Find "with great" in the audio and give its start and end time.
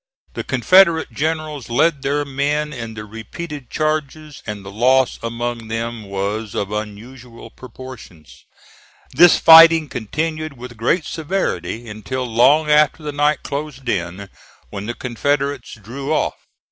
10.57-11.05